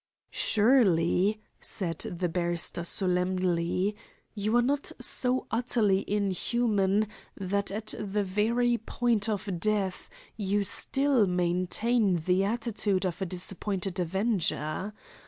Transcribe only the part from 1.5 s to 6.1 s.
said the barrister solemnly, "you are not so utterly